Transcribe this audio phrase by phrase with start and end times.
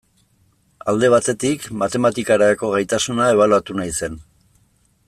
[0.93, 4.19] Alde batetik, matematikarako gaitasuna ebaluatu nahi zen.